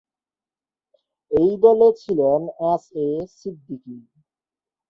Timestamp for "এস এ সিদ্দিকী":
2.71-3.95